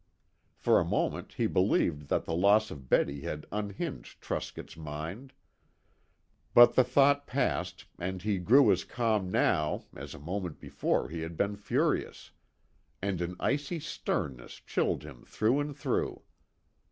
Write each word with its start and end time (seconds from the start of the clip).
For 0.55 0.79
a 0.79 0.83
moment 0.83 1.33
he 1.33 1.45
believed 1.45 2.07
that 2.07 2.25
the 2.25 2.33
loss 2.33 2.71
of 2.71 2.89
Betty 2.89 3.21
had 3.21 3.45
unhinged 3.51 4.19
Truscott's 4.19 4.75
mind. 4.75 5.31
But 6.55 6.73
the 6.73 6.83
thought 6.83 7.27
passed, 7.27 7.85
and 7.99 8.19
he 8.19 8.39
grew 8.39 8.71
as 8.71 8.83
calm 8.83 9.29
now 9.29 9.85
as 9.95 10.15
a 10.15 10.19
moment 10.19 10.59
before 10.59 11.09
he 11.09 11.21
had 11.21 11.37
been 11.37 11.55
furious, 11.55 12.31
and 12.99 13.21
an 13.21 13.35
icy 13.39 13.79
sternness 13.79 14.53
chilled 14.65 15.03
him 15.03 15.23
through 15.23 15.59
and 15.59 15.77
through. 15.77 16.23